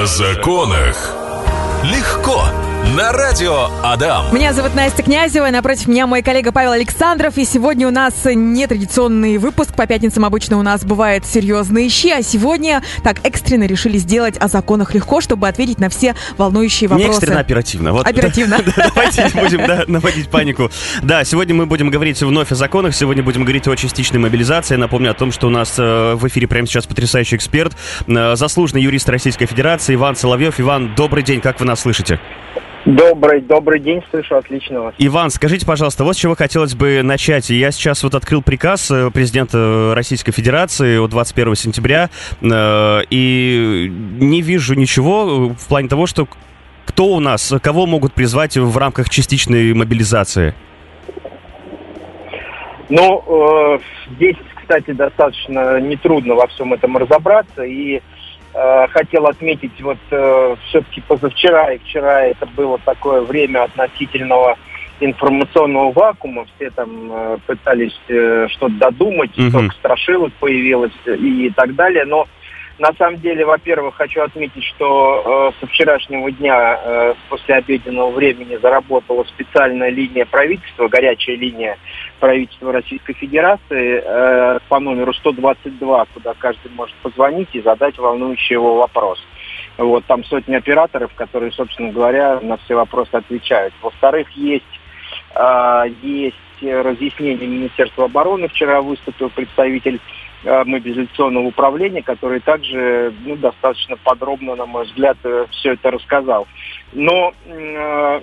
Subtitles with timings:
[0.00, 1.14] О законах.
[1.84, 2.69] Легко.
[2.96, 4.34] На радио Адам.
[4.34, 7.36] Меня зовут Настя Князева, и напротив меня мой коллега Павел Александров.
[7.36, 9.74] И сегодня у нас нетрадиционный выпуск.
[9.76, 14.48] По пятницам обычно у нас бывают серьезные щи, а сегодня так экстренно решили сделать о
[14.48, 17.08] законах легко, чтобы ответить на все волнующие вопросы.
[17.08, 17.92] Не экстренно, оперативно.
[17.92, 18.06] Вот.
[18.06, 18.58] Оперативно.
[18.76, 20.70] Давайте не будем наводить панику.
[21.02, 22.94] Да, сегодня мы будем говорить вновь о законах.
[22.94, 24.76] Сегодня будем говорить о частичной мобилизации.
[24.76, 27.72] Напомню о том, что у нас э, в эфире прямо сейчас потрясающий эксперт,
[28.06, 30.58] э, заслуженный юрист Российской Федерации Иван Соловьев.
[30.58, 32.18] Иван, добрый день, как вы нас слышите?
[32.86, 34.94] Добрый, добрый день, слышу отлично вас.
[34.96, 37.50] Иван, скажите, пожалуйста, вот с чего хотелось бы начать.
[37.50, 42.08] Я сейчас вот открыл приказ э, президента Российской Федерации от 21 сентября,
[42.40, 46.26] э, и не вижу ничего в плане того, что
[46.86, 50.54] кто у нас, кого могут призвать в рамках частичной мобилизации?
[52.88, 53.78] Ну, э,
[54.16, 58.19] здесь, кстати, достаточно нетрудно во всем этом разобраться, и Э,
[58.52, 64.56] хотел отметить, вот э, все-таки позавчера и вчера это было такое время относительного
[65.00, 66.46] информационного вакуума.
[66.56, 69.50] Все там э, пытались э, что-то додумать, Мгм.
[69.50, 72.04] столько страшилок появилось и так далее.
[72.04, 72.26] Но
[72.80, 78.56] на самом деле, во-первых, хочу отметить, что э, со вчерашнего дня, э, после обеденного времени,
[78.56, 81.76] заработала специальная линия правительства, горячая линия
[82.20, 88.76] правительства Российской Федерации э, по номеру 122, куда каждый может позвонить и задать волнующий его
[88.76, 89.22] вопрос.
[89.76, 93.74] Вот, там сотни операторов, которые, собственно говоря, на все вопросы отвечают.
[93.82, 94.64] Во-вторых, есть,
[95.34, 98.48] э, есть разъяснение Министерства обороны.
[98.48, 100.00] Вчера выступил представитель
[100.42, 105.18] мобилизационного управления, который также ну, достаточно подробно, на мой взгляд,
[105.50, 106.46] все это рассказал.
[106.92, 108.20] Но э,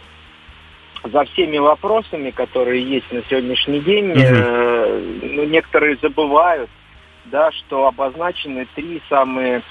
[1.03, 6.69] за всеми вопросами, которые есть на сегодняшний день, э, ну, некоторые забывают,
[7.25, 9.61] да, что обозначены три самые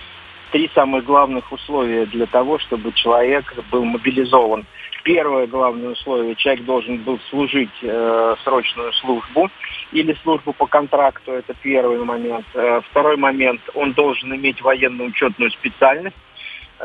[0.53, 4.64] три самых главных условия для того, чтобы человек был мобилизован.
[5.06, 9.48] Первое главное условие, человек должен был служить э, срочную службу
[9.92, 12.44] или службу по контракту, это первый момент.
[12.54, 16.16] Э, второй момент, он должен иметь военно-учетную специальность.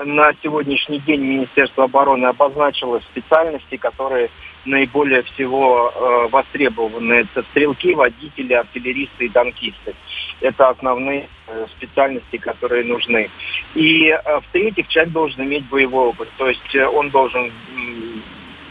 [0.05, 4.29] На сегодняшний день Министерство обороны обозначило специальности, которые
[4.65, 7.13] наиболее всего э, востребованы.
[7.13, 9.95] Это стрелки, водители, артиллеристы и танкисты.
[10.39, 13.29] Это основные э, специальности, которые нужны.
[13.75, 16.29] И э, в-третьих, человек должен иметь боевой опыт.
[16.37, 18.23] То есть э, он должен м,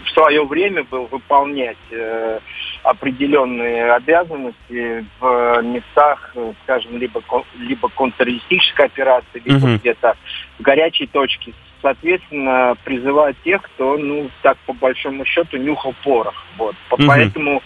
[0.05, 2.39] в свое время был выполнять э,
[2.83, 7.23] определенные обязанности в местах, э, скажем, либо,
[7.59, 9.77] либо контртеррористической операции, либо Мгм.
[9.79, 10.17] где-то
[10.59, 11.53] в горячей точке.
[11.83, 16.45] Соответственно, призывать тех, кто, ну, так по большому счету, нюхал порох.
[16.59, 16.75] Вот.
[16.91, 17.07] Мгм.
[17.07, 17.63] Поэтому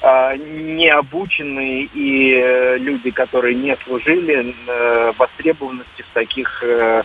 [0.00, 7.02] э, необученные и э, люди, которые не служили, э, востребованности в таких э,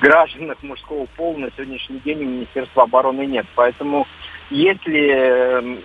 [0.00, 3.46] гражданах мужского пола на сегодняшний день у Министерства обороны нет.
[3.54, 4.06] Поэтому
[4.50, 5.76] если э,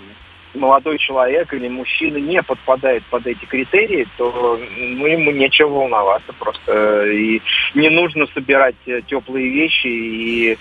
[0.55, 7.05] молодой человек или мужчина не подпадает под эти критерии, то ну, ему нечего волноваться просто.
[7.11, 7.41] И
[7.73, 10.57] не нужно собирать э, теплые вещи и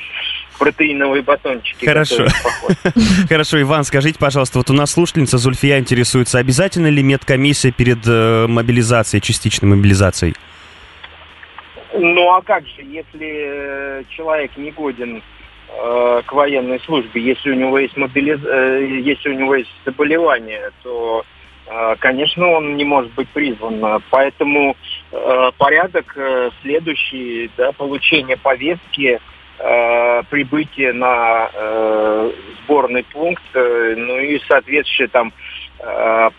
[0.59, 1.84] протеиновые батончики.
[1.84, 2.27] Хорошо.
[3.28, 8.47] Хорошо, Иван, скажите, пожалуйста, вот у нас слушательница Зульфия интересуется, обязательно ли медкомиссия перед э,
[8.49, 10.34] мобилизацией, частичной мобилизацией?
[11.97, 15.22] Ну а как же, если э, человек не годен
[15.76, 18.40] э, к военной службе, если у него есть мобилиз...
[18.44, 21.24] э, если у него есть заболевание, то,
[21.66, 24.02] э, конечно, он не может быть призван.
[24.10, 24.76] Поэтому
[25.58, 26.16] порядок
[26.62, 29.20] следующий, да, получение повестки,
[30.28, 31.48] прибытие на
[32.64, 35.32] сборный пункт, ну и соответствующее там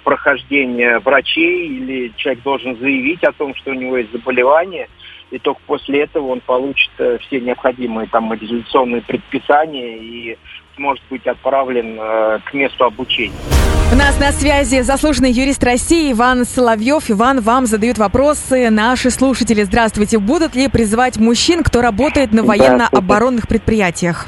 [0.03, 4.89] прохождение врачей или человек должен заявить о том, что у него есть заболевание,
[5.31, 10.37] и только после этого он получит э, все необходимые там мобилизационные предписания и
[10.75, 13.35] сможет быть отправлен э, к месту обучения.
[13.91, 17.09] У нас на связи заслуженный юрист России Иван Соловьев.
[17.09, 19.63] Иван, вам задают вопросы наши слушатели.
[19.63, 20.19] Здравствуйте.
[20.19, 24.27] Будут ли призывать мужчин, кто работает на военно-оборонных предприятиях?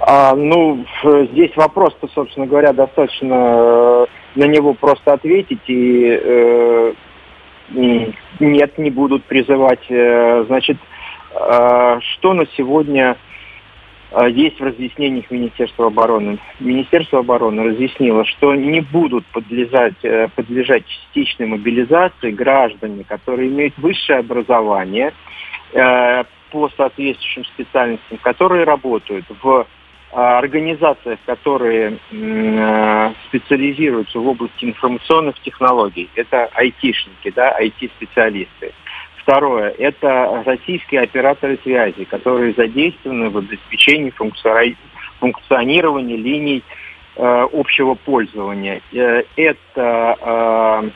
[0.00, 0.84] А, ну,
[1.32, 6.92] здесь вопрос-то, собственно говоря, достаточно э, на него просто ответить и э,
[7.70, 9.84] нет, не будут призывать.
[9.88, 10.76] Э, Значит,
[11.32, 13.16] э, что на сегодня
[14.12, 16.38] э, есть в разъяснениях Министерства обороны?
[16.58, 19.96] Министерство обороны разъяснило, что не будут подлежать,
[20.34, 25.12] подлежать частичной мобилизации граждане, которые имеют высшее образование
[25.72, 29.66] по соответствующим специальностям, которые работают в
[30.12, 36.10] организациях, которые э, специализируются в области информационных технологий.
[36.16, 38.72] Это айтишники, да, IT-специалисты.
[39.16, 44.12] Второе– это российские операторы связи, которые задействованы в обеспечении
[45.20, 46.64] функционирования линий
[47.16, 48.82] э, общего пользования.
[48.92, 50.90] Э, это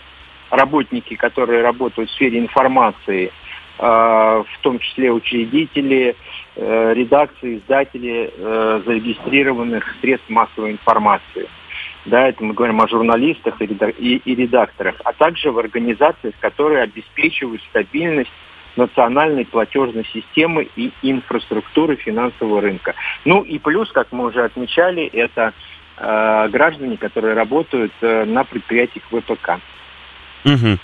[0.51, 3.33] работники, которые работают в сфере информации,
[3.79, 6.17] в том числе учредители,
[6.57, 11.49] э, редакции, издатели э, зарегистрированных средств массовой информации.
[12.07, 18.31] Да, это мы говорим о журналистах и редакторах, а также в организациях, которые обеспечивают стабильность
[18.77, 22.95] национальной платежной системы и инфраструктуры финансового рынка.
[23.25, 25.53] Ну и плюс, как мы уже отмечали, это
[25.97, 29.61] э, граждане, которые работают э, на предприятиях ВПК.
[30.45, 30.79] Угу.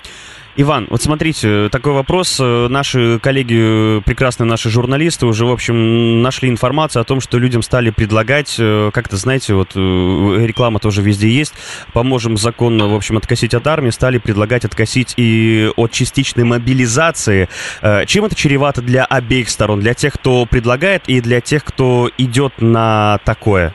[0.56, 2.40] Иван, вот смотрите, такой вопрос.
[2.40, 7.90] Наши коллеги, прекрасные наши журналисты, уже, в общем, нашли информацию о том, что людям стали
[7.90, 11.54] предлагать, э, как-то, знаете, вот э, реклама тоже везде есть,
[11.92, 17.48] поможем законно, в общем, откосить от армии, стали предлагать откосить и от частичной мобилизации.
[17.80, 19.78] Э, чем это чревато для обеих сторон?
[19.78, 23.72] Для тех, кто предлагает, и для тех, кто идет на такое?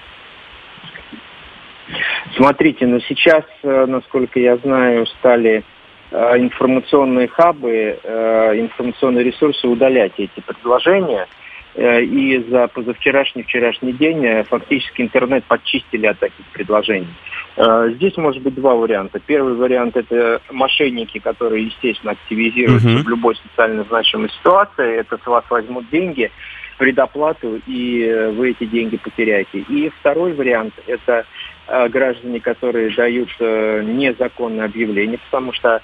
[2.35, 5.63] Смотрите, ну сейчас, насколько я знаю, стали
[6.11, 11.27] информационные хабы, э, информационные ресурсы удалять эти предложения.
[11.75, 17.13] Э, и за позавчерашний, вчерашний день фактически интернет подчистили от таких предложений.
[17.57, 19.19] Здесь может быть два варианта.
[19.25, 23.03] Первый вариант– это мошенники, которые, естественно, активизируются uh-huh.
[23.03, 24.99] в любой социально значимой ситуации.
[24.99, 26.31] Это с вас возьмут деньги,
[26.77, 29.59] предоплату, и вы эти деньги потеряете.
[29.59, 31.25] И второй вариант– это
[31.67, 35.81] граждане, которые дают незаконное объявление, потому что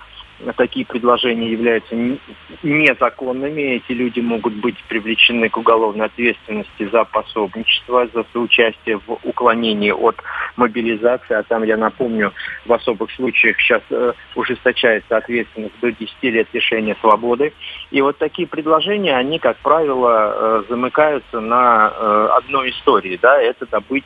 [0.55, 1.95] такие предложения являются
[2.63, 3.61] незаконными.
[3.61, 10.17] Эти люди могут быть привлечены к уголовной ответственности за пособничество, за соучастие в уклонении от
[10.55, 11.35] мобилизации.
[11.35, 12.33] А там, я напомню,
[12.65, 17.53] в особых случаях сейчас э, ужесточается ответственность до 10 лет лишения свободы.
[17.91, 23.19] И вот такие предложения, они, как правило, э, замыкаются на э, одной истории.
[23.21, 24.05] Да, это добыть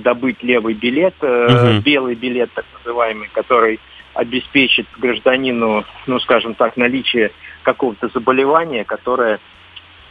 [0.00, 1.82] добыть левый билет, э, угу.
[1.82, 3.80] белый билет так называемый, который
[4.14, 7.32] обеспечит гражданину, ну, скажем так, наличие
[7.62, 9.40] какого-то заболевания, которое,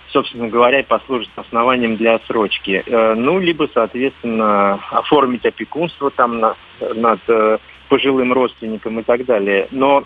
[0.10, 2.84] собственно говоря, послужит основанием для отсрочки.
[2.86, 6.56] Э, ну, либо, соответственно, оформить опекунство там на,
[6.96, 9.68] над э, пожилым родственником и так далее.
[9.72, 10.04] Но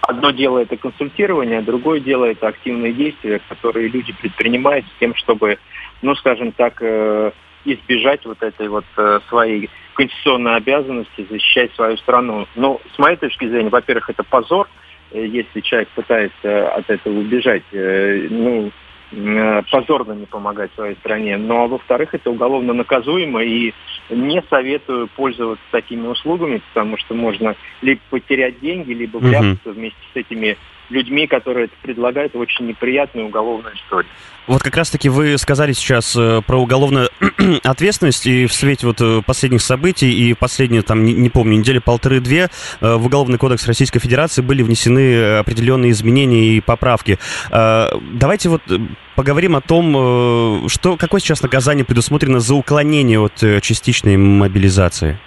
[0.00, 5.14] одно дело это консультирование, а другое дело это активные действия, которые люди предпринимают с тем,
[5.14, 5.58] чтобы,
[6.02, 6.82] ну, скажем так,
[7.74, 8.84] избежать вот этой вот
[9.28, 9.68] своей
[9.98, 12.46] конституционной обязанности защищать свою страну.
[12.54, 14.68] Но с моей точки зрения, во-первых, это позор,
[15.10, 17.64] э, если человек пытается от этого убежать.
[17.72, 18.70] Э, ну,
[19.10, 21.36] э, позорно не помогать своей стране.
[21.36, 23.74] Ну а во-вторых, это уголовно наказуемо, и
[24.08, 29.80] не советую пользоваться такими услугами, потому что можно либо потерять деньги, либо вляпаться угу.
[29.80, 30.56] вместе с этими
[30.90, 34.10] людьми, которые предлагают, очень неприятную уголовную историю.
[34.48, 37.10] Вот как раз-таки вы сказали сейчас э, про уголовную
[37.64, 41.78] ответственность, и в свете вот э, последних событий и последние, там, не, не помню, недели
[41.78, 42.48] полторы-две
[42.80, 47.18] э, в Уголовный кодекс Российской Федерации были внесены определенные изменения и поправки.
[47.50, 48.62] Давайте вот
[49.16, 55.18] поговорим о том, что, какое сейчас наказание предусмотрено за уклонение от частичной мобилизации.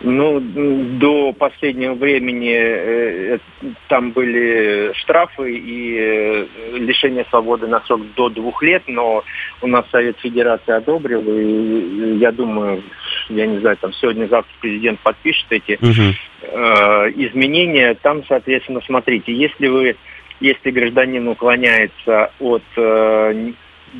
[0.00, 8.02] Ну, до последнего времени э, э, там были штрафы и э, лишение свободы на срок
[8.14, 9.24] до двух лет, но
[9.62, 12.82] у нас Совет Федерации одобрил, и я думаю,
[13.30, 16.14] я не знаю, там сегодня-завтра президент подпишет эти угу.
[16.42, 17.94] э, изменения.
[17.94, 19.96] Там, соответственно, смотрите, если вы,
[20.40, 23.52] если гражданин уклоняется от э,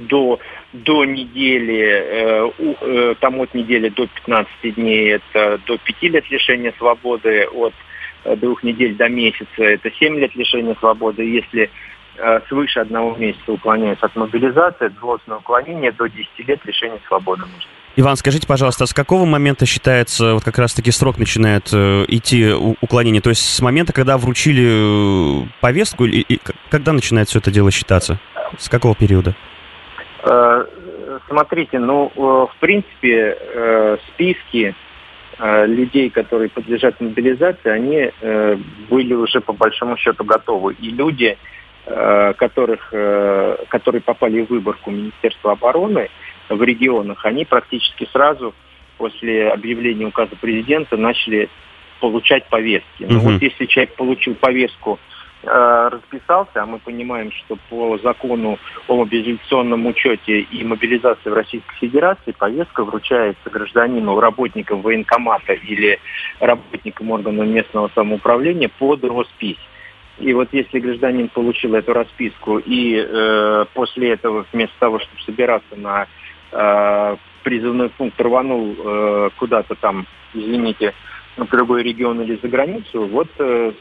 [0.09, 0.39] до
[0.73, 6.73] до недели, э, э, там от недели до 15 дней это до 5 лет лишения
[6.79, 7.73] свободы, от
[8.25, 11.23] э, двух недель до месяца это 7 лет лишения свободы.
[11.25, 11.71] Если
[12.49, 17.71] свыше одного месяца уклоняется от мобилизации, злостное уклонение до 10 лет лишения свободы нужно.
[17.99, 22.53] Иван, скажите, пожалуйста, а с какого момента считается, вот как раз-таки срок начинает э, идти
[22.53, 23.23] уклонение?
[23.23, 28.19] То есть с момента, когда вручили повестку, и, и, когда начинает все это дело считаться?
[28.59, 29.35] С какого периода?
[30.27, 30.65] Э,
[31.29, 34.75] смотрите, ну, э, в принципе, э, списки
[35.39, 38.11] людей, которые подлежат мобилизации, они
[38.89, 40.73] были уже по большому счету готовы.
[40.81, 41.37] И люди,
[41.85, 42.89] которых,
[43.69, 46.09] которые попали в выборку Министерства обороны
[46.49, 48.55] в регионах, они практически сразу
[48.97, 51.51] после объявления указа президента начали
[52.01, 53.03] получать повестки.
[53.03, 53.13] Угу.
[53.13, 54.99] Ну вот если человек получил повестку
[55.43, 62.33] расписался, а мы понимаем, что по закону о мобилизационном учете и мобилизации в Российской Федерации
[62.33, 66.01] повестка вручается гражданину, работникам военкомата или
[66.41, 69.59] работникам органов местного самоуправления под роспись.
[70.19, 75.77] И вот если гражданин получил эту расписку и э, после этого вместо того, чтобы собираться
[75.77, 76.07] на
[76.53, 80.95] э, призывной пункт, рванул э, куда-то там, извините,
[81.37, 83.73] в другой регион или за границу, вот э,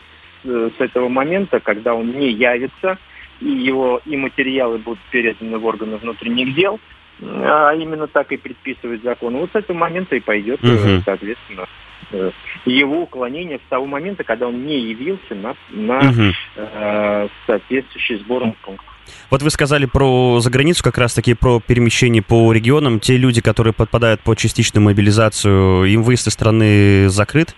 [0.46, 2.98] с этого момента, когда он не явится,
[3.42, 6.80] и его и материалы будут переданы в органы внутренних дел,
[7.22, 9.36] а именно так и предписывает закон.
[9.38, 11.02] Вот с этого момента и пойдет, угу.
[11.06, 11.66] соответственно,
[12.12, 12.32] э,
[12.66, 16.34] его уклонение с того момента, когда он не явился на, на угу.
[16.56, 18.92] э, соответствующий сбором пунктов.
[19.30, 23.00] Вот вы сказали про заграницу, как раз-таки про перемещение по регионам.
[23.00, 27.56] Те люди, которые подпадают под частичную мобилизацию, им выезд из страны закрыт?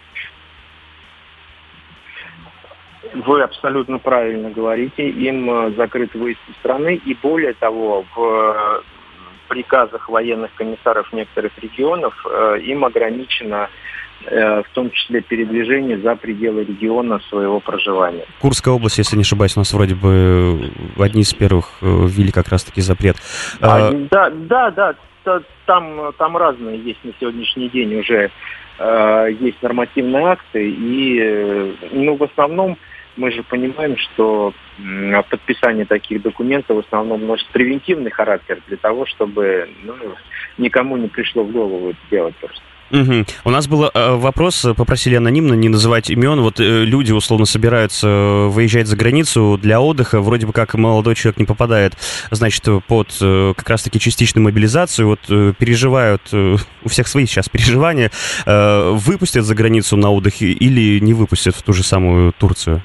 [3.14, 5.10] Вы абсолютно правильно говорите.
[5.10, 6.96] Им э, закрыт выезд из страны.
[7.06, 8.84] И более того, в
[9.48, 13.70] приказах военных комиссаров некоторых регионов э, им ограничено
[14.26, 18.26] э, в том числе передвижение за пределы региона своего проживания.
[18.42, 22.82] Курская область, если не ошибаюсь, у нас вроде бы одни из первых ввели как раз-таки
[22.82, 23.16] запрет.
[23.62, 24.96] А, да, да, да,
[25.66, 28.32] там, там разные есть на сегодняшний день уже
[28.80, 32.78] э, есть нормативные акты, и ну, в основном
[33.18, 34.54] мы же понимаем, что
[35.30, 39.94] подписание таких документов в основном носит превентивный характер для того, чтобы ну,
[40.58, 42.62] никому не пришло в голову это делать просто.
[42.92, 43.26] Угу.
[43.44, 46.40] У нас был э, вопрос, попросили анонимно не называть имен.
[46.42, 51.16] Вот э, люди условно собираются э, выезжать за границу для отдыха, вроде бы как молодой
[51.16, 51.98] человек не попадает,
[52.32, 57.50] значит, под э, как раз-таки частичную мобилизацию, вот э, переживают, э, у всех свои сейчас
[57.50, 58.10] переживания,
[58.46, 62.84] э, выпустят за границу на отдых или не выпустят в ту же самую Турцию?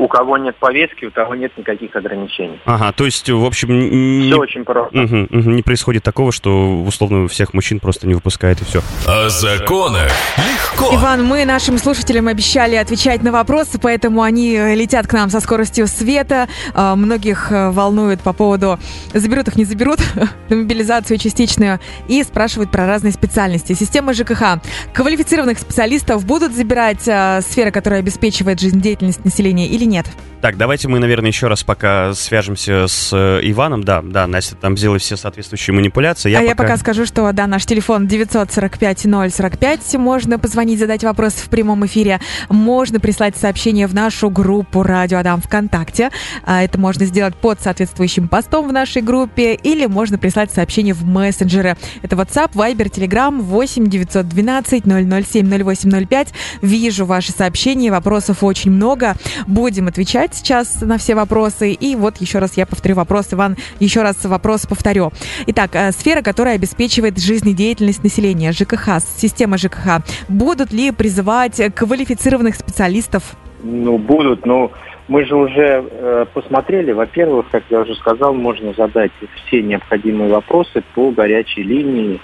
[0.00, 2.58] У кого нет повестки, у того нет никаких ограничений.
[2.64, 3.68] Ага, то есть, в общем...
[3.78, 4.30] Не...
[4.30, 4.98] Все очень просто.
[4.98, 8.80] Угу, угу, не происходит такого, что, условно, всех мужчин просто не выпускает и все.
[9.06, 10.94] О законах легко.
[10.94, 15.86] Иван, мы нашим слушателям обещали отвечать на вопросы, поэтому они летят к нам со скоростью
[15.86, 16.48] света.
[16.72, 18.78] А, многих э, волнует по поводу,
[19.12, 19.98] заберут их, не заберут,
[20.48, 21.78] мобилизацию частичную,
[22.08, 23.74] и спрашивают про разные специальности.
[23.74, 24.62] Система ЖКХ.
[24.94, 30.06] Квалифицированных специалистов будут забирать сфера, которая обеспечивает жизнедеятельность населения или нет?
[30.40, 33.84] Так, давайте мы, наверное, еще раз пока свяжемся с э, Иваном.
[33.84, 36.30] Да, да, Настя там сделает все соответствующие манипуляции.
[36.30, 36.50] Я а пока...
[36.50, 39.98] я пока скажу, что, да, наш телефон 945-045.
[39.98, 42.20] Можно позвонить, задать вопрос в прямом эфире.
[42.48, 46.08] Можно прислать сообщение в нашу группу «Радио Адам ВКонтакте».
[46.46, 49.52] А, это можно сделать под соответствующим постом в нашей группе.
[49.54, 51.76] Или можно прислать сообщение в мессенджеры.
[52.00, 56.28] Это WhatsApp, Viber, Telegram 8 912 007 0805.
[56.62, 59.16] Вижу ваши сообщения, вопросов очень много.
[59.46, 61.72] Будем отвечать отвечать сейчас на все вопросы.
[61.72, 65.10] И вот еще раз я повторю вопрос, Иван, еще раз вопрос повторю.
[65.46, 73.22] Итак, э, сфера, которая обеспечивает жизнедеятельность населения, ЖКХ, система ЖКХ, будут ли призывать квалифицированных специалистов?
[73.62, 74.72] Ну, будут, но
[75.08, 76.92] мы же уже э, посмотрели.
[76.92, 79.12] Во-первых, как я уже сказал, можно задать
[79.46, 82.20] все необходимые вопросы по горячей линии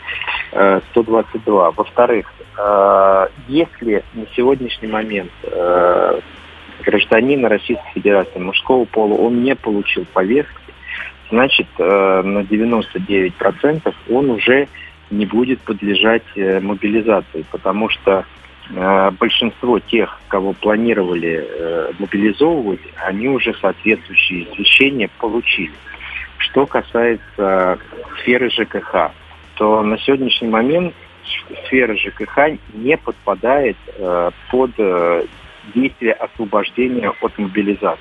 [0.53, 1.71] э, 122.
[1.73, 6.21] Во-вторых, э, если на сегодняшний момент э,
[6.85, 10.67] гражданина Российской Федерации мужского пола, он не получил повестки,
[11.31, 14.69] значит, э, на 99% он уже
[15.11, 18.25] не будет подлежать э, мобилизации, потому что
[18.71, 21.49] э, большинство тех, кого планировали
[21.99, 25.73] мобилизовывать, они уже соответствующие извещения получили.
[26.39, 27.79] Что касается
[28.21, 29.11] сферы ЖКХ,
[29.55, 30.95] то на сегодняшний момент
[31.67, 33.77] сфера ЖКХ не подпадает
[34.51, 34.71] под
[35.75, 38.01] действия освобождения от мобилизации.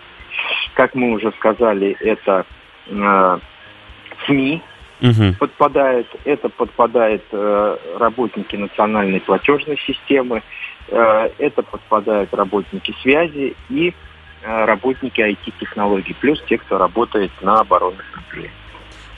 [0.74, 2.46] Как мы уже сказали, это
[2.88, 3.40] э,
[4.26, 4.62] СМИ
[5.02, 5.34] угу.
[5.40, 10.44] подпадает, это подпадает э, работники национальной платежной системы,
[10.90, 13.94] э, это подпадают работники связи и
[14.44, 18.54] э, работники IT-технологий, плюс те, кто работает на оборонных предприятиях.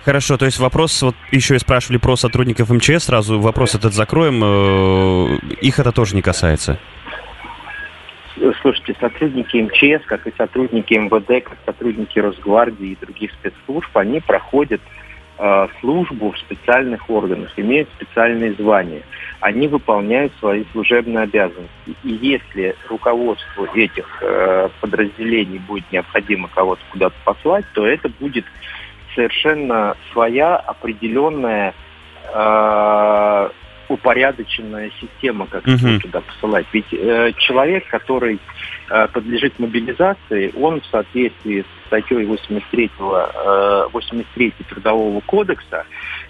[0.03, 4.41] Хорошо, то есть вопрос, вот еще и спрашивали про сотрудников МЧС, сразу вопрос этот закроем,
[4.41, 6.79] э, их это тоже не касается?
[8.62, 14.82] Слушайте, сотрудники МЧС, как и сотрудники МВД, как сотрудники Росгвардии и других спецслужб, они проходят
[15.39, 19.01] э, службу в специальных органах, имеют специальные звания.
[19.39, 21.96] Они выполняют свои служебные обязанности.
[22.03, 28.46] И если руководству этих э, подразделений будет необходимо кого-то куда-то послать, то это будет
[29.15, 31.74] совершенно своя определенная
[32.34, 33.50] э,
[33.89, 36.00] упорядоченная система, как uh-huh.
[36.00, 36.65] туда посылать.
[36.74, 38.39] Ведь э, человек, который
[38.89, 45.86] э, подлежит мобилизации, он в соответствии с статьей 83, э, 83 Трудового кодекса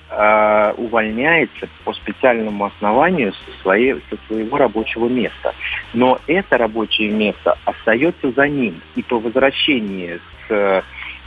[0.09, 5.53] э, увольняется по специальному основанию со, своей, со своего рабочего места.
[5.93, 8.81] Но это рабочее место остается за ним.
[8.95, 10.81] И по возвращении с э,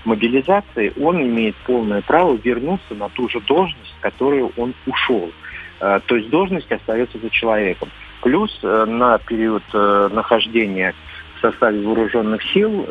[0.04, 5.30] мобилизации он имеет полное право вернуться на ту же должность, в которую он ушел.
[5.30, 5.49] Э,
[5.80, 7.90] то есть должность остается за человеком.
[8.22, 10.94] Плюс э, на период э, нахождения
[11.36, 12.86] в составе вооруженных сил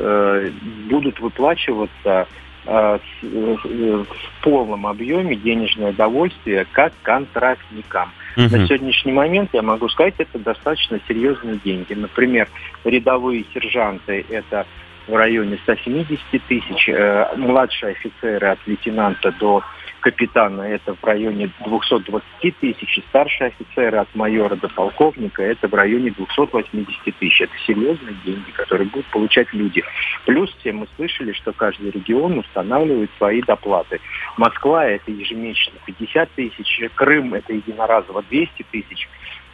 [0.89, 2.27] будут выплачиваться
[2.65, 3.99] в
[4.41, 8.11] полном объеме денежное удовольствие как контрактникам.
[8.37, 8.47] Угу.
[8.49, 11.93] На сегодняшний момент я могу сказать, это достаточно серьезные деньги.
[11.93, 12.47] Например,
[12.83, 14.65] рядовые сержанты это
[15.07, 16.89] в районе 170 тысяч,
[17.37, 19.63] младшие офицеры от лейтенанта до
[19.99, 25.73] капитана это в районе 220 тысяч, и старшие офицеры от майора до полковника это в
[25.73, 27.41] районе 280 тысяч.
[27.41, 29.83] Это серьезные деньги, которые будут получать люди.
[30.25, 33.99] Плюс все мы слышали, что каждый регион устанавливает свои доплаты.
[34.37, 39.07] Москва это ежемесячно 50 тысяч, Крым это единоразово 200 тысяч.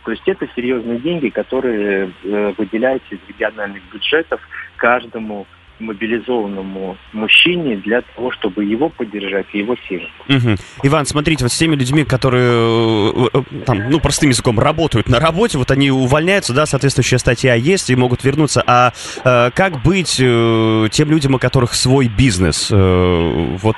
[0.03, 4.39] То есть это серьезные деньги, которые э, выделяются из региональных бюджетов
[4.77, 5.47] каждому
[5.79, 10.08] мобилизованному мужчине для того, чтобы его поддержать и его семью.
[10.29, 10.55] Угу.
[10.84, 15.20] Иван, смотрите, вот с теми людьми, которые, э, э, там, ну, простым языком, работают на
[15.20, 18.63] работе, вот они увольняются, да, соответствующая статья есть и могут вернуться.
[18.65, 22.70] А э, как быть э, тем людям, у которых свой бизнес?
[22.72, 23.77] Э, вот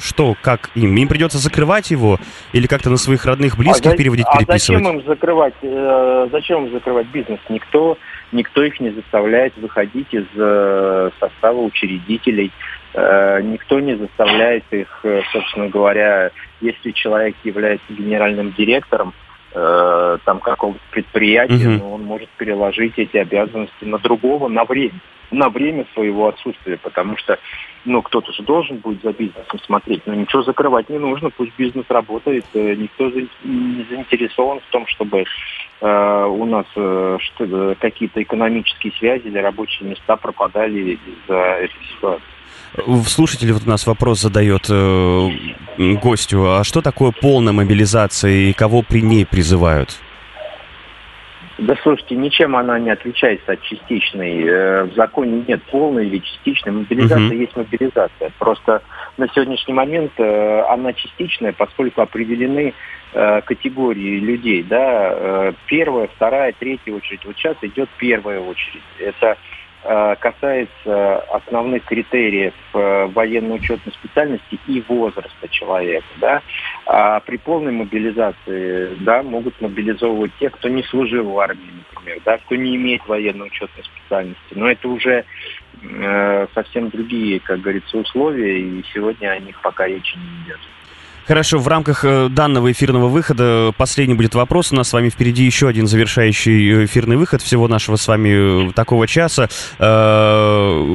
[0.00, 0.96] что, как им?
[0.96, 2.18] Им придется закрывать его
[2.52, 4.80] или как-то на своих родных, близких а переводить, а переписывать?
[4.80, 7.40] А зачем им закрывать, э, зачем им закрывать бизнес?
[7.48, 7.98] Никто
[8.34, 12.52] никто их не заставляет выходить из э, состава учредителей,
[12.92, 19.14] э, никто не заставляет их, э, собственно говоря, если человек является генеральным директором
[19.54, 21.84] э, там какого-то предприятия, угу.
[21.84, 27.16] но он может переложить эти обязанности на другого на время, на время своего отсутствия, потому
[27.16, 27.38] что
[27.84, 31.84] ну, кто-то же должен будет за бизнесом смотреть, но ничего закрывать не нужно, пусть бизнес
[31.88, 35.24] работает, э, никто не заинтересован в том, чтобы
[35.80, 37.18] э, у нас э,
[37.78, 42.33] какие-то экономические связи или рабочие места пропадали из-за этой ситуации.
[43.06, 45.30] Слушатель вот у нас вопрос задает э,
[46.02, 50.00] гостю, а что такое полная мобилизация и кого при ней призывают?
[51.56, 54.42] Да слушайте, ничем она не отличается от частичной.
[54.42, 56.72] Э, в законе нет полной или частичной.
[56.72, 57.36] Мобилизация угу.
[57.36, 58.32] есть мобилизация.
[58.40, 58.82] Просто
[59.18, 62.74] на сегодняшний момент э, она частичная, поскольку определены
[63.12, 64.64] э, категории людей.
[64.64, 65.54] Да?
[65.66, 67.24] Первая, вторая, третья очередь.
[67.24, 68.82] Вот сейчас идет первая очередь.
[68.98, 69.36] Это
[69.84, 76.06] касается основных критериев э, военно-учетной специальности и возраста человека.
[76.20, 76.42] Да?
[76.86, 82.38] А при полной мобилизации да, могут мобилизовывать тех, кто не служил в армии, например, да,
[82.38, 84.54] кто не имеет военно-учетной специальности.
[84.54, 85.24] Но это уже
[85.82, 90.60] э, совсем другие, как говорится, условия, и сегодня о них пока речи не идет.
[91.26, 94.72] Хорошо, в рамках э, данного эфирного выхода последний будет вопрос.
[94.72, 98.68] У нас с вами впереди еще один завершающий э, эфирный выход всего нашего с вами
[98.68, 99.48] э, такого часа.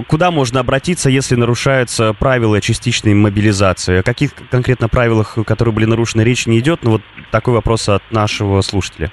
[0.08, 4.00] Куда можно обратиться, если нарушаются правила частичной мобилизации?
[4.00, 6.84] О каких конкретно правилах, которые были нарушены, речь не идет?
[6.84, 9.12] Но вот такой вопрос от нашего слушателя.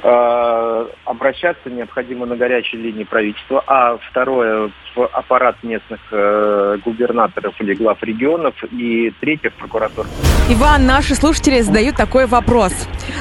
[0.00, 7.74] Э, обращаться необходимо на горячей линии правительства, а второе в аппарат местных э, губернаторов или
[7.74, 10.08] глав регионов, и третье в прокуратуру.
[10.50, 12.72] Иван, наши слушатели задают такой вопрос.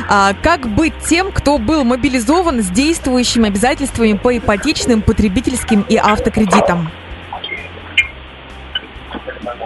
[0.08, 6.90] А как быть тем, кто был мобилизован с действующими обязательствами по ипотечным, потребительским и автокредитам?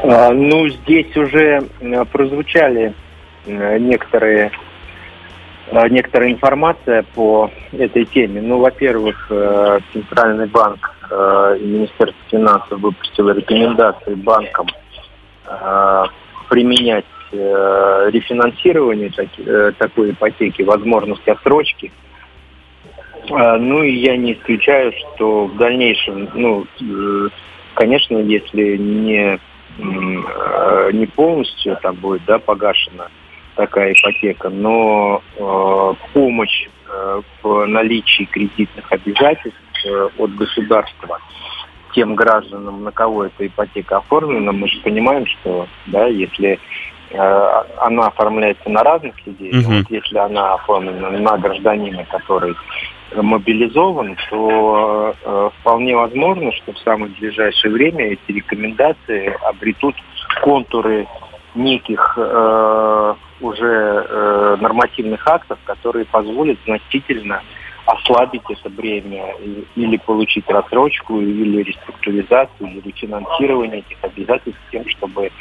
[0.03, 2.93] А, ну, здесь уже э, прозвучали
[3.45, 4.51] некоторые
[5.89, 8.41] некоторая информация по этой теме.
[8.41, 14.67] Ну, во-первых, э, Центральный банк э, и Министерство финансов выпустило рекомендации банкам
[16.49, 19.11] применять рефинансирование
[19.77, 21.91] такой ипотеки, возможность отсрочки.
[23.27, 26.65] Ну и я не исключаю, что в дальнейшем, ну,
[27.73, 29.39] конечно, если не,
[29.77, 33.09] не полностью там будет да, погашена
[33.61, 41.19] такая ипотека, но э, помощь э, в наличии кредитных обязательств э, от государства
[41.93, 46.57] тем гражданам, на кого эта ипотека оформлена, мы же понимаем, что да, если
[47.11, 49.77] э, она оформляется на разных людей, uh-huh.
[49.77, 52.55] вот если она оформлена на гражданина, который
[53.15, 59.95] мобилизован, то э, вполне возможно, что в самое ближайшее время эти рекомендации обретут
[60.41, 61.05] контуры
[61.53, 67.41] неких э, уже э, нормативных актов, которые позволят значительно
[67.85, 69.33] ослабить это бремя
[69.75, 75.31] или получить рассрочку, или реструктуризацию, или финансирование этих обязательств тем, чтобы,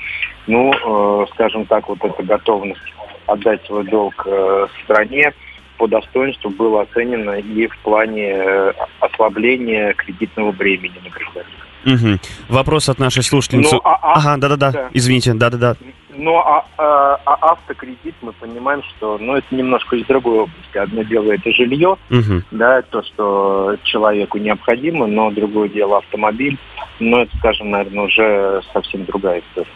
[0.47, 2.81] ну, э, скажем так, вот эта готовность
[3.27, 5.33] отдать свой долг э, стране
[5.79, 11.61] по достоинству была оценена и в плане э, ослабления кредитного бремени на гражданина.
[11.87, 12.21] Угу.
[12.55, 13.77] Вопрос от нашей слушательницы.
[13.77, 14.91] Ну, а, а, ага, да-да-да, да.
[14.93, 15.77] извините, да-да-да.
[16.13, 20.79] Ну, а, а, а автокредит мы понимаем, что ну, это немножко из другой области.
[20.79, 22.43] Одно дело это жилье, угу.
[22.51, 26.59] да, то, что человеку необходимо, но другое дело автомобиль.
[26.99, 29.71] Но это, скажем, наверное, уже совсем другая история.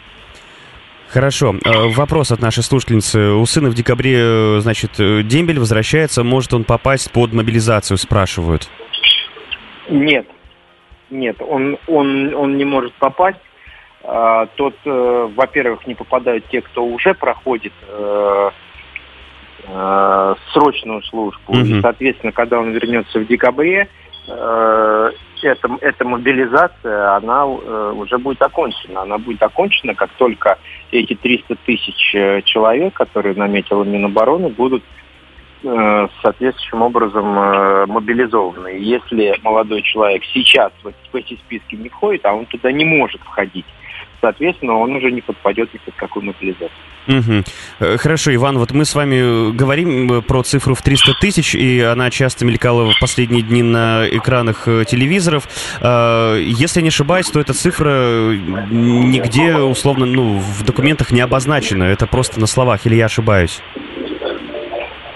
[1.07, 1.55] Хорошо.
[1.63, 3.31] Э, вопрос от нашей слушательницы.
[3.31, 6.23] У сына в декабре, э, значит, э, дембель возвращается.
[6.23, 8.69] Может он попасть под мобилизацию, спрашивают?
[9.89, 10.27] Нет.
[11.09, 13.39] Нет, он, он, он не может попасть.
[14.07, 18.49] А, тот, э, во-первых, не попадают те, кто уже проходит э,
[19.67, 21.53] э, срочную службу.
[21.53, 21.59] Угу.
[21.59, 23.87] И, соответственно, когда он вернется в декабре,
[24.27, 25.11] э,
[25.43, 29.01] эта, эта мобилизация, она э, уже будет окончена.
[29.01, 30.59] Она будет окончена, как только
[30.91, 34.83] эти 300 тысяч человек, которые наметила Минобороны, будут
[35.67, 38.67] Э, соответствующим образом э, мобилизованы.
[38.77, 43.19] Если молодой человек сейчас в, в эти списки не входит, а он туда не может
[43.21, 43.65] входить,
[44.25, 46.71] соответственно, он уже не подпадет ни под какую мобилизацию.
[47.07, 47.97] Угу.
[47.97, 52.43] Хорошо, Иван, вот мы с вами говорим про цифру в 300 тысяч, и она часто
[52.45, 55.43] мелькала в последние дни на экранах телевизоров.
[55.79, 58.33] Если не ошибаюсь, то эта цифра
[58.71, 61.83] нигде, условно, ну, в документах не обозначена.
[61.83, 63.61] Это просто на словах, или я ошибаюсь?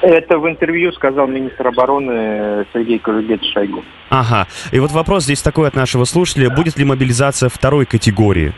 [0.02, 3.84] Это в интервью сказал министр обороны Сергей Кожугетович Шойгу.
[4.10, 4.48] Ага.
[4.72, 6.52] И вот вопрос здесь такой от нашего слушателя.
[6.52, 8.54] Будет ли мобилизация второй категории?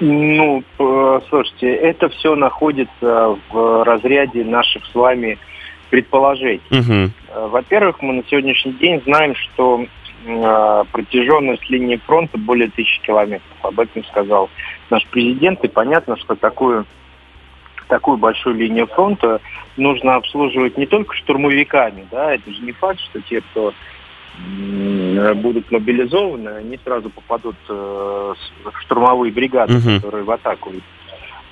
[0.00, 0.62] Ну,
[1.28, 5.38] слушайте, это все находится в разряде наших с вами
[5.90, 6.60] предположений.
[6.70, 7.48] Угу.
[7.50, 9.86] Во-первых, мы на сегодняшний день знаем, что
[10.26, 13.56] э, протяженность линии фронта более тысячи километров.
[13.62, 14.50] Об этом сказал
[14.90, 15.62] наш президент.
[15.64, 16.86] И понятно, что такую
[17.88, 19.40] такую большую линию фронта
[19.76, 23.74] нужно обслуживать не только штурмовиками, да, это же не факт, что те, кто
[25.34, 29.96] будут мобилизованы, они сразу попадут э, в штурмовые бригады, угу.
[29.96, 30.72] которые в атаку.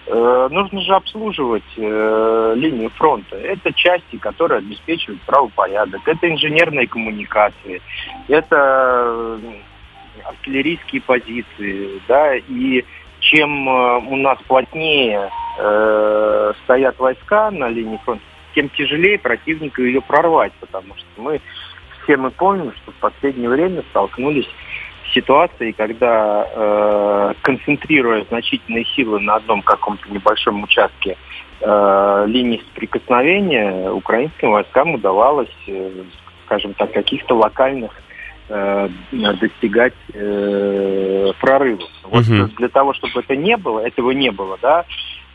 [0.06, 3.36] Э, нужно же обслуживать э, линию фронта.
[3.36, 7.80] Это части, которые обеспечивают правопорядок, это инженерные коммуникации,
[8.28, 9.38] это
[10.24, 12.84] артиллерийские позиции, да, и
[13.20, 20.00] чем э, у нас плотнее э, стоят войска на линии фронта, тем тяжелее противнику ее
[20.00, 21.40] прорвать, потому что мы
[22.02, 29.20] все мы помним, что в последнее время столкнулись с ситуацией, когда э, концентрируя значительные силы
[29.20, 31.16] на одном каком-то небольшом участке
[31.60, 35.90] э, линии соприкосновения, украинским войскам удавалось, э,
[36.46, 37.92] скажем так, каких-то локальных
[38.48, 41.90] э, достигать э, прорывов.
[42.04, 42.50] Вот угу.
[42.56, 44.84] для того, чтобы это не было, этого не было, да,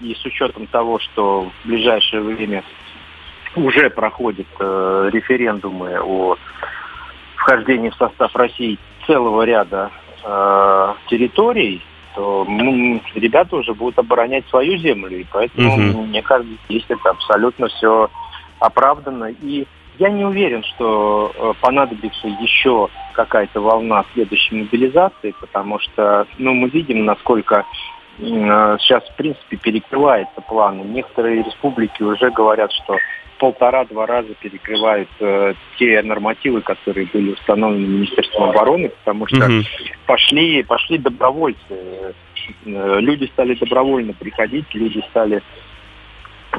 [0.01, 2.63] и с учетом того, что в ближайшее время
[3.57, 6.35] уже проходят э, референдумы о
[7.35, 9.91] вхождении в состав России целого ряда
[10.23, 11.81] э, территорий,
[12.15, 16.01] то ну, ребята уже будут оборонять свою землю, и поэтому, угу.
[16.03, 18.09] мне кажется, здесь это абсолютно все
[18.59, 19.31] оправдано.
[19.41, 19.67] И
[19.99, 26.69] я не уверен, что э, понадобится еще какая-то волна следующей мобилизации, потому что ну, мы
[26.69, 27.65] видим, насколько
[28.19, 30.81] э, сейчас, в принципе, перекрывается планы.
[30.81, 32.97] Некоторые республики уже говорят, что
[33.37, 39.63] полтора-два раза перекрывают э, те нормативы, которые были установлены Министерством обороны, потому что угу.
[40.05, 41.59] пошли, пошли добровольцы.
[41.69, 42.13] Э,
[42.99, 45.41] люди стали добровольно приходить, люди стали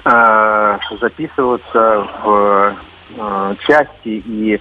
[0.04, 2.76] э, записываться в
[3.16, 4.60] э, части, и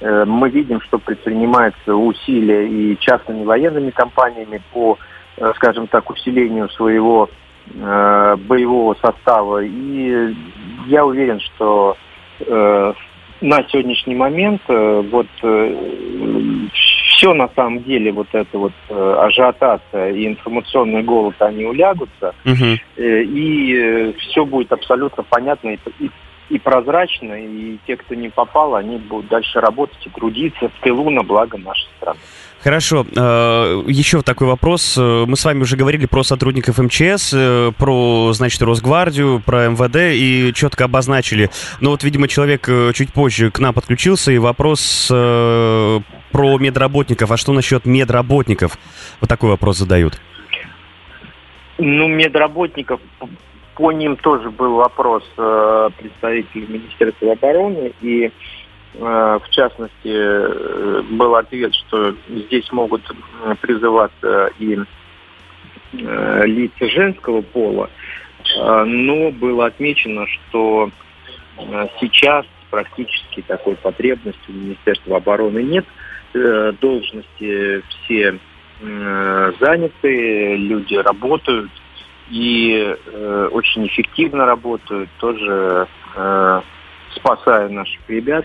[0.00, 4.98] э, мы видим, что предпринимаются усилия и частными военными компаниями по,
[5.36, 7.28] э, скажем так, усилению своего
[7.74, 9.62] э, боевого состава.
[9.64, 10.34] И
[10.86, 11.96] я уверен, что
[12.40, 12.92] э,
[13.40, 20.10] на сегодняшний момент э, вот э, все на самом деле вот это вот э, ажиотация
[20.10, 22.78] и информационный голод они улягутся угу.
[22.96, 26.10] э, и э, все будет абсолютно понятно и, и
[26.48, 31.10] и прозрачно, и те, кто не попал, они будут дальше работать и трудиться в тылу
[31.10, 32.18] на благо нашей страны.
[32.62, 33.06] Хорошо.
[33.14, 34.96] Э, еще такой вопрос.
[34.98, 39.96] Э, мы с вами уже говорили про сотрудников МЧС, э, про, значит, Росгвардию, про МВД
[40.14, 41.50] и четко обозначили.
[41.80, 47.30] Но вот, видимо, человек чуть позже к нам подключился, и вопрос про медработников.
[47.30, 48.76] А что насчет медработников?
[49.20, 50.20] Вот такой вопрос задают.
[51.78, 53.00] Ну, медработников,
[53.76, 58.30] по ним тоже был вопрос представителей Министерства обороны, и э,
[58.98, 63.02] в частности э, был ответ, что здесь могут
[63.60, 64.76] призываться и
[65.92, 67.90] э, лица женского пола,
[68.58, 70.90] э, но было отмечено, что
[71.58, 75.86] э, сейчас практически такой потребности у Министерства обороны нет.
[76.34, 78.38] Э, должности все
[78.80, 81.70] э, заняты, люди работают
[82.30, 86.60] и э, очень эффективно работают, тоже э,
[87.14, 88.44] спасая наших ребят.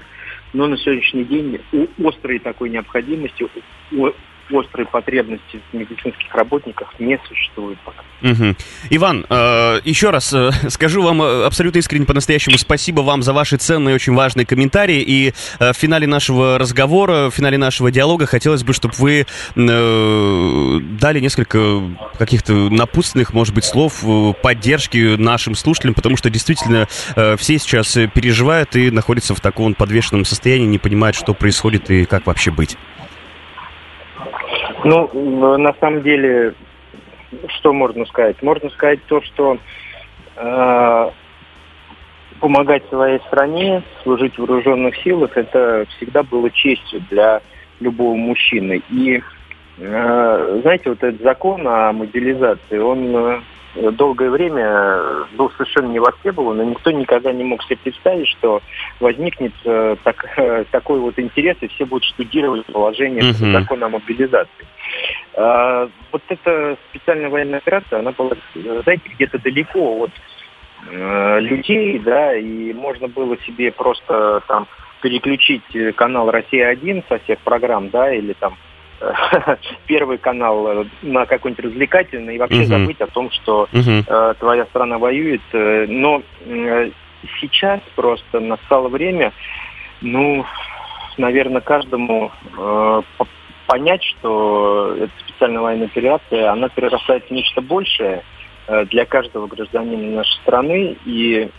[0.54, 1.60] Но на сегодняшний день
[1.98, 3.46] у острой такой необходимости,
[3.92, 4.10] у
[4.51, 8.03] острой потребности в медицинских работниках не существует пока.
[8.23, 8.56] Угу.
[8.89, 13.58] Иван, э, еще раз э, скажу вам э, абсолютно искренне по-настоящему спасибо вам за ваши
[13.58, 15.03] ценные, очень важные комментарии.
[15.06, 19.25] И э, в финале нашего разговора, в финале нашего диалога хотелось бы, чтобы вы
[19.56, 21.82] э, дали несколько
[22.17, 27.97] каких-то напутственных, может быть, слов э, поддержки нашим слушателям, потому что действительно э, все сейчас
[28.13, 32.77] переживают и находятся в таком подвешенном состоянии, не понимают, что происходит и как вообще быть.
[34.84, 36.54] Ну, на самом деле,
[37.58, 38.41] что можно сказать?
[38.41, 39.58] Можно сказать то, что
[40.36, 41.10] э,
[42.39, 47.41] помогать своей стране, служить в вооруженных силах, это всегда было честью для
[47.80, 48.82] любого мужчины.
[48.89, 49.22] И,
[49.78, 53.43] э, знаете, вот этот закон о мобилизации, он
[53.75, 58.62] долгое время был совершенно не востребован, и никто никогда не мог себе представить, что
[58.99, 63.51] возникнет э, так, э, такой вот интерес, и все будут штудировать положение uh-huh.
[63.51, 64.67] закона о мобилизации.
[65.36, 70.12] А, вот эта специальная военная операция, она была, знаете, где-то далеко от
[70.91, 74.67] э, людей, да, и можно было себе просто там
[75.01, 78.55] переключить канал «Россия-1» со всех программ, да, или там
[79.88, 82.80] первый канал э, на какой-нибудь развлекательный и вообще uh-huh.
[82.80, 84.04] забыть о том, что uh-huh.
[84.08, 85.42] э, твоя страна воюет.
[85.52, 86.92] Э, но э,
[87.39, 89.34] сейчас просто настало время,
[90.02, 90.46] ну,
[91.18, 93.02] наверное, каждому э,
[93.68, 98.24] понять, что эта специальная военная операция, она перерастает в нечто большее
[98.68, 101.50] э, для каждого гражданина нашей страны, и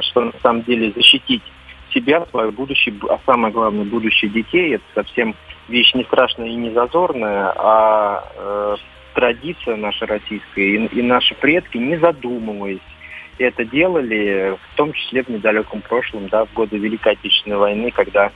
[0.00, 1.42] что на самом деле защитить
[1.96, 5.34] себя, свое будущее, а самое главное, будущее детей, это совсем
[5.68, 8.76] вещь не страшная и не зазорная, а э,
[9.14, 12.80] традиция наша российская, и, и наши предки, не задумываясь,
[13.38, 18.30] это делали, в том числе в недалеком прошлом, да, в годы Великой Отечественной войны, когда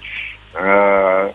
[0.55, 1.33] э,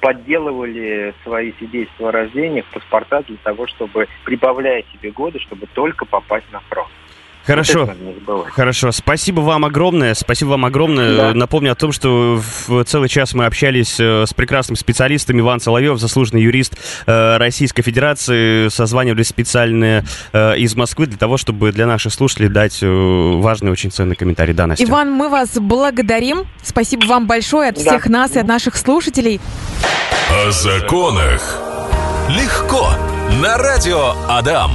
[0.00, 6.50] подделывали свои свидетельства о рождениях, паспорта для того, чтобы, прибавляя себе годы, чтобы только попасть
[6.52, 6.90] на фронт.
[7.46, 7.88] Хорошо,
[8.52, 8.92] хорошо.
[8.92, 11.16] Спасибо вам огромное, спасибо вам огромное.
[11.16, 11.34] Да.
[11.34, 15.98] Напомню о том, что в целый час мы общались э, с прекрасным специалистом Иван Соловьев,
[16.00, 18.68] заслуженный юрист э, Российской Федерации.
[18.68, 24.16] Созванивались специально э, из Москвы для того, чтобы для наших слушателей дать важный, очень ценный
[24.16, 24.52] комментарий.
[24.52, 24.84] Да, Настя.
[24.84, 26.46] Иван, мы вас благодарим.
[26.62, 27.80] Спасибо вам большое от да.
[27.82, 29.40] всех нас и от наших слушателей.
[30.30, 31.60] О законах
[32.28, 32.90] легко
[33.40, 34.72] на радио Адам.